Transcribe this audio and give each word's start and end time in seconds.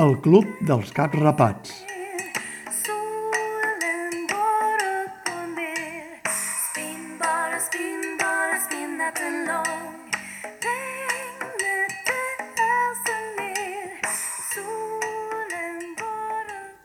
El 0.00 0.14
Club 0.24 0.46
dels 0.64 0.94
Caps 0.96 1.18
Rapats. 1.20 1.89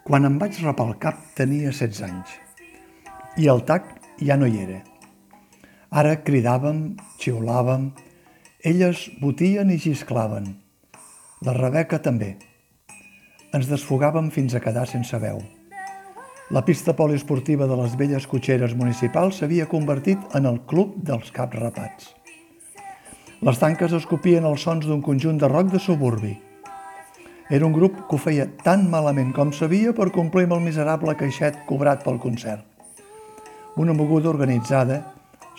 Quan 0.05 0.21
em 0.27 0.35
vaig 0.37 0.59
rapar 0.61 0.85
el 0.85 0.97
cap 1.01 1.21
tenia 1.33 1.71
16 1.73 2.01
anys 2.05 2.33
i 3.41 3.47
el 3.49 3.63
tac 3.65 3.87
ja 4.21 4.35
no 4.37 4.45
hi 4.45 4.59
era. 4.61 4.83
Ara 5.89 6.11
cridàvem, 6.27 6.83
xiulàvem, 7.23 7.87
elles 8.61 9.01
botien 9.17 9.73
i 9.73 9.79
xisclaven. 9.81 10.51
La 11.41 11.57
Rebeca 11.57 11.97
també. 12.05 12.35
Ens 13.49 13.65
desfogàvem 13.65 14.29
fins 14.29 14.53
a 14.53 14.61
quedar 14.61 14.85
sense 14.93 15.17
veu. 15.25 15.41
La 16.53 16.61
pista 16.69 16.93
poliesportiva 16.93 17.65
de 17.65 17.81
les 17.81 17.97
velles 17.97 18.29
cotxeres 18.29 18.77
municipals 18.77 19.41
s'havia 19.41 19.65
convertit 19.65 20.37
en 20.37 20.45
el 20.45 20.61
club 20.69 20.99
dels 21.01 21.33
caps 21.33 21.57
rapats. 21.57 22.13
Les 23.41 23.57
tanques 23.57 23.97
escopien 24.05 24.45
els 24.45 24.69
sons 24.69 24.85
d'un 24.85 25.01
conjunt 25.01 25.41
de 25.41 25.49
rock 25.49 25.73
de 25.73 25.81
suburbi. 25.81 26.37
Era 27.47 27.65
un 27.67 27.73
grup 27.73 27.99
que 28.09 28.15
ho 28.15 28.17
feia 28.17 28.47
tan 28.63 28.87
malament 28.89 29.29
com 29.35 29.51
sabia 29.53 29.91
per 29.93 30.07
complir 30.13 30.47
amb 30.47 30.55
el 30.55 30.63
miserable 30.65 31.13
caixet 31.19 31.59
cobrat 31.69 32.01
pel 32.01 32.17
concert. 32.17 32.63
Una 33.77 33.93
moguda 33.93 34.31
organitzada, 34.31 34.97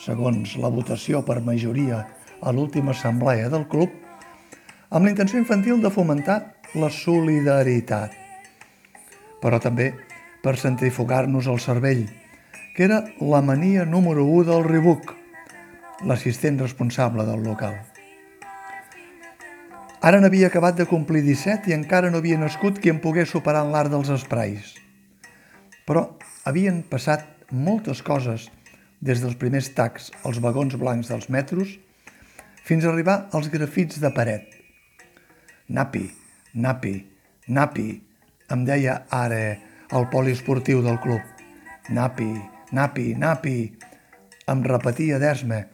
segons 0.02 0.56
la 0.58 0.72
votació 0.72 1.22
per 1.22 1.38
majoria 1.46 2.02
a 2.42 2.52
l'última 2.52 2.90
assemblea 2.90 3.46
del 3.52 3.68
club, 3.70 3.94
amb 4.90 5.06
la 5.06 5.14
intenció 5.14 5.38
infantil 5.38 5.78
de 5.82 5.94
fomentar 5.94 6.40
la 6.74 6.90
solidaritat, 6.90 8.10
però 9.38 9.62
també 9.62 9.92
per 10.42 10.58
centrifugar-nos 10.58 11.46
el 11.46 11.62
cervell, 11.62 12.06
que 12.74 12.90
era 12.90 13.04
la 13.22 13.44
mania 13.46 13.86
número 13.86 14.26
1 14.26 14.50
del 14.50 14.66
Rebuc, 14.66 15.14
l'assistent 16.02 16.58
responsable 16.58 17.24
del 17.30 17.46
local. 17.46 17.78
Ara 20.04 20.20
n'havia 20.20 20.50
acabat 20.50 20.76
de 20.76 20.84
complir 20.84 21.22
17 21.24 21.70
i 21.70 21.74
encara 21.74 22.10
no 22.12 22.20
havia 22.20 22.36
nascut 22.36 22.76
qui 22.82 22.90
em 22.92 22.98
pogués 23.00 23.30
superar 23.32 23.62
en 23.64 23.72
l'art 23.72 23.88
dels 23.92 24.10
esprais. 24.12 24.74
Però 25.88 26.02
havien 26.44 26.82
passat 26.90 27.24
moltes 27.50 28.02
coses 28.04 28.50
des 29.00 29.22
dels 29.22 29.38
primers 29.40 29.70
tacs 29.72 30.10
als 30.28 30.40
vagons 30.44 30.76
blancs 30.76 31.08
dels 31.08 31.30
metros 31.32 31.78
fins 32.66 32.84
a 32.84 32.90
arribar 32.92 33.28
als 33.32 33.48
grafits 33.48 34.00
de 34.02 34.10
paret. 34.12 34.52
Napi, 35.68 36.04
napi, 36.54 36.94
napi, 37.48 37.88
em 38.52 38.66
deia 38.68 38.98
ara 39.10 39.40
el 39.96 40.06
poliesportiu 40.12 40.82
del 40.84 41.00
club. 41.00 41.22
Napi, 41.88 42.28
napi, 42.76 43.14
napi, 43.16 43.56
em 44.46 44.62
repetia 44.62 45.18
d'esma, 45.22 45.64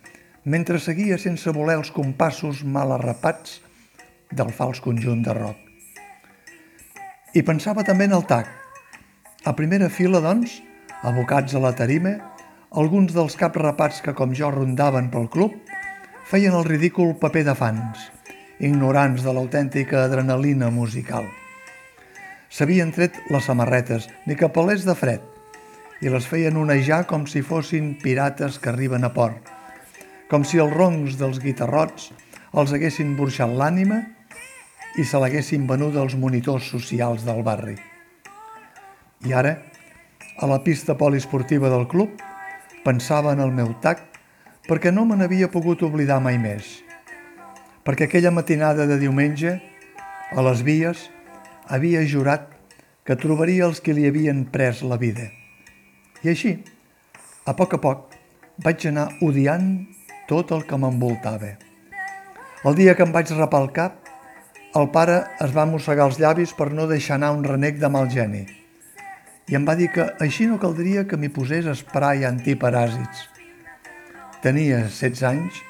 mentre 0.44 0.78
seguia 0.78 1.18
sense 1.18 1.50
voler 1.50 1.80
els 1.80 1.90
compassos 1.90 2.62
mal 2.62 2.94
arrapats 2.94 3.58
del 4.32 4.52
fals 4.56 4.80
conjunt 4.80 5.22
de 5.26 5.34
rock. 5.36 5.58
I 7.32 7.42
pensava 7.46 7.84
també 7.84 8.08
en 8.08 8.16
el 8.16 8.26
tac. 8.28 8.48
A 9.48 9.54
primera 9.56 9.88
fila, 9.88 10.20
doncs, 10.20 10.58
abocats 11.02 11.54
a 11.56 11.62
la 11.62 11.72
tarima, 11.76 12.18
alguns 12.72 13.14
dels 13.16 13.36
caps 13.40 13.60
rapats 13.60 14.00
que, 14.04 14.14
com 14.16 14.34
jo, 14.36 14.50
rondaven 14.52 15.10
pel 15.12 15.28
club, 15.32 15.54
feien 16.28 16.54
el 16.56 16.66
ridícul 16.68 17.14
paper 17.20 17.44
de 17.48 17.54
fans, 17.58 18.08
ignorants 18.60 19.24
de 19.24 19.32
l'autèntica 19.34 20.04
adrenalina 20.06 20.70
musical. 20.70 21.26
S'havien 22.52 22.92
tret 22.92 23.16
les 23.32 23.44
samarretes, 23.48 24.08
ni 24.26 24.36
que 24.36 24.52
pelés 24.52 24.84
de 24.84 24.94
fred, 24.96 25.24
i 26.02 26.10
les 26.12 26.26
feien 26.28 26.56
onejar 26.58 27.04
com 27.08 27.26
si 27.30 27.44
fossin 27.46 27.94
pirates 28.02 28.58
que 28.60 28.72
arriben 28.72 29.04
a 29.06 29.12
port, 29.14 29.40
com 30.28 30.44
si 30.44 30.60
els 30.60 30.72
roncs 30.72 31.18
dels 31.20 31.40
guitarrots 31.40 32.10
els 32.52 32.72
haguessin 32.72 33.14
burxat 33.16 33.52
l'ànima 33.56 34.02
i 34.98 35.04
se 35.08 35.18
l'haguessin 35.20 35.64
venut 35.68 35.96
als 35.96 36.14
monitors 36.18 36.68
socials 36.68 37.24
del 37.24 37.42
barri. 37.46 37.78
I 39.24 39.32
ara, 39.32 39.56
a 40.36 40.48
la 40.50 40.58
pista 40.64 40.96
poliesportiva 40.98 41.70
del 41.72 41.86
club, 41.88 42.18
pensava 42.84 43.32
en 43.32 43.40
el 43.40 43.52
meu 43.54 43.72
tac 43.80 44.02
perquè 44.68 44.92
no 44.92 45.04
me 45.06 45.16
n'havia 45.16 45.50
pogut 45.50 45.82
oblidar 45.86 46.20
mai 46.22 46.38
més. 46.38 46.82
Perquè 47.82 48.06
aquella 48.06 48.30
matinada 48.34 48.86
de 48.86 48.98
diumenge, 49.00 49.56
a 50.32 50.42
les 50.46 50.62
vies, 50.62 51.08
havia 51.66 52.04
jurat 52.06 52.50
que 53.06 53.16
trobaria 53.18 53.66
els 53.66 53.80
que 53.82 53.94
li 53.94 54.06
havien 54.06 54.44
pres 54.52 54.82
la 54.86 54.98
vida. 55.00 55.30
I 56.22 56.30
així, 56.34 56.52
a 57.46 57.56
poc 57.58 57.74
a 57.74 57.80
poc, 57.82 58.14
vaig 58.62 58.86
anar 58.86 59.08
odiant 59.24 59.72
tot 60.28 60.52
el 60.54 60.62
que 60.68 60.78
m'envoltava. 60.78 61.56
El 62.62 62.78
dia 62.78 62.94
que 62.94 63.02
em 63.02 63.10
vaig 63.14 63.32
rapar 63.34 63.64
el 63.64 63.72
cap, 63.74 64.01
el 64.80 64.88
pare 64.88 65.18
es 65.44 65.52
va 65.52 65.68
mossegar 65.68 66.06
els 66.08 66.18
llavis 66.20 66.52
per 66.56 66.70
no 66.72 66.88
deixar 66.88 67.18
anar 67.18 67.32
un 67.36 67.44
renec 67.44 67.80
de 67.80 67.90
mal 67.92 68.08
geni 68.12 68.46
i 69.52 69.56
em 69.58 69.66
va 69.68 69.74
dir 69.76 69.90
que 69.92 70.06
així 70.24 70.46
no 70.48 70.56
caldria 70.62 71.04
que 71.08 71.18
m'hi 71.18 71.28
posés 71.34 71.66
esprai 71.68 72.24
antiparàsits. 72.24 73.26
Tenia 74.40 74.78
16 74.86 75.22
anys 75.28 75.60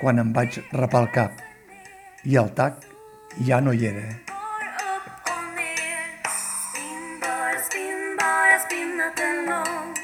quan 0.00 0.20
em 0.20 0.34
vaig 0.36 0.60
rapar 0.74 1.06
el 1.06 1.10
cap 1.14 1.40
i 2.28 2.36
el 2.42 2.52
tac 2.58 2.84
ja 3.48 3.62
no 3.64 3.72
hi 3.72 3.88
era. 3.92 4.06
upp 4.96 5.30
och 5.32 5.44
ner 5.56 6.06
Spinn 6.28 7.20
bara, 7.22 7.58
spinn 7.66 8.16
bara, 8.20 8.58
spinnatalong 8.64 9.95